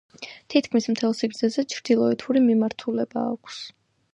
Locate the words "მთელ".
0.93-1.13